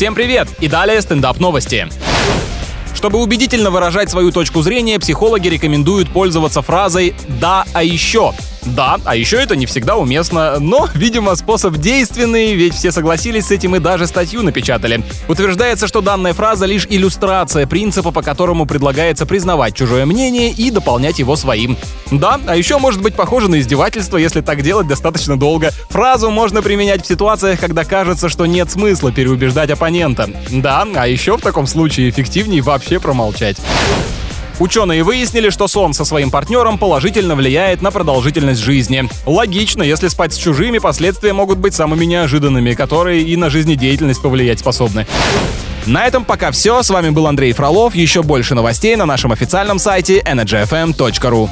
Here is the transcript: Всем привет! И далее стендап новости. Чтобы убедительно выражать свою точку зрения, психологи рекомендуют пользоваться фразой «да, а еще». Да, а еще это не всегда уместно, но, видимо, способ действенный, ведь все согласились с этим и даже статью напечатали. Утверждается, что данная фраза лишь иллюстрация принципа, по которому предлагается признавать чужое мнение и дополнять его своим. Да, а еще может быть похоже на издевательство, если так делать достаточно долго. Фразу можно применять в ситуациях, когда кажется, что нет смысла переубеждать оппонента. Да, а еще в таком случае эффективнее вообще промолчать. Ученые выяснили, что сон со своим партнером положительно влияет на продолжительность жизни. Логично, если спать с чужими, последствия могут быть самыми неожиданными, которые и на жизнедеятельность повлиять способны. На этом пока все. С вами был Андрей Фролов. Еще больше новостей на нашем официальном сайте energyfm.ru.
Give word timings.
Всем 0.00 0.14
привет! 0.14 0.48
И 0.60 0.66
далее 0.66 0.98
стендап 1.02 1.40
новости. 1.40 1.86
Чтобы 2.94 3.20
убедительно 3.20 3.70
выражать 3.70 4.08
свою 4.08 4.32
точку 4.32 4.62
зрения, 4.62 4.98
психологи 4.98 5.48
рекомендуют 5.48 6.10
пользоваться 6.10 6.62
фразой 6.62 7.14
«да, 7.38 7.66
а 7.74 7.82
еще». 7.82 8.32
Да, 8.64 8.98
а 9.04 9.16
еще 9.16 9.36
это 9.36 9.56
не 9.56 9.66
всегда 9.66 9.96
уместно, 9.96 10.58
но, 10.58 10.88
видимо, 10.94 11.34
способ 11.34 11.76
действенный, 11.76 12.54
ведь 12.54 12.74
все 12.74 12.92
согласились 12.92 13.46
с 13.46 13.50
этим 13.50 13.76
и 13.76 13.78
даже 13.78 14.06
статью 14.06 14.42
напечатали. 14.42 15.02
Утверждается, 15.28 15.86
что 15.86 16.00
данная 16.00 16.34
фраза 16.34 16.66
лишь 16.66 16.86
иллюстрация 16.88 17.66
принципа, 17.66 18.10
по 18.10 18.22
которому 18.22 18.66
предлагается 18.66 19.26
признавать 19.26 19.74
чужое 19.74 20.06
мнение 20.06 20.50
и 20.50 20.70
дополнять 20.70 21.18
его 21.18 21.36
своим. 21.36 21.76
Да, 22.10 22.38
а 22.46 22.56
еще 22.56 22.78
может 22.78 23.00
быть 23.00 23.14
похоже 23.14 23.48
на 23.48 23.60
издевательство, 23.60 24.16
если 24.16 24.40
так 24.40 24.62
делать 24.62 24.86
достаточно 24.86 25.38
долго. 25.38 25.70
Фразу 25.88 26.30
можно 26.30 26.62
применять 26.62 27.04
в 27.04 27.08
ситуациях, 27.08 27.60
когда 27.60 27.84
кажется, 27.84 28.28
что 28.28 28.46
нет 28.46 28.70
смысла 28.70 29.12
переубеждать 29.12 29.70
оппонента. 29.70 30.28
Да, 30.50 30.86
а 30.94 31.06
еще 31.06 31.36
в 31.36 31.40
таком 31.40 31.66
случае 31.66 32.10
эффективнее 32.10 32.62
вообще 32.62 33.00
промолчать. 33.00 33.56
Ученые 34.60 35.02
выяснили, 35.02 35.48
что 35.48 35.68
сон 35.68 35.94
со 35.94 36.04
своим 36.04 36.30
партнером 36.30 36.76
положительно 36.76 37.34
влияет 37.34 37.80
на 37.80 37.90
продолжительность 37.90 38.60
жизни. 38.60 39.08
Логично, 39.24 39.82
если 39.82 40.08
спать 40.08 40.34
с 40.34 40.36
чужими, 40.36 40.78
последствия 40.78 41.32
могут 41.32 41.58
быть 41.58 41.72
самыми 41.72 42.04
неожиданными, 42.04 42.74
которые 42.74 43.22
и 43.22 43.36
на 43.36 43.48
жизнедеятельность 43.48 44.20
повлиять 44.20 44.60
способны. 44.60 45.06
На 45.86 46.06
этом 46.06 46.26
пока 46.26 46.50
все. 46.50 46.82
С 46.82 46.90
вами 46.90 47.08
был 47.08 47.26
Андрей 47.26 47.54
Фролов. 47.54 47.94
Еще 47.94 48.22
больше 48.22 48.54
новостей 48.54 48.96
на 48.96 49.06
нашем 49.06 49.32
официальном 49.32 49.78
сайте 49.78 50.20
energyfm.ru. 50.20 51.48